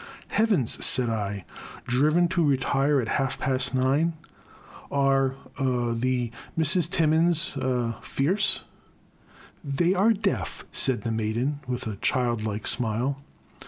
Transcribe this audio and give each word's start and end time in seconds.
"Heavens!" 0.29 0.83
said 0.85 1.11
I,— 1.11 1.45
"driven 1.85 2.27
to 2.29 2.43
retire 2.43 2.99
at 2.99 3.07
half 3.21 3.37
past 3.37 3.75
nine! 3.75 4.13
Are— 4.89 5.35
er— 5.59 5.61
^the— 5.93 6.31
Misses 6.57 6.87
Timmins— 6.89 7.55
er 7.61 7.93
—fierce?"" 8.01 8.61
They 9.77 9.93
are 9.93 10.11
deaf," 10.13 10.65
said 10.71 11.03
the 11.03 11.11
maiden, 11.11 11.59
with 11.67 11.85
a 11.85 11.97
child 11.97 12.43
like 12.43 12.65
smile. 12.65 13.21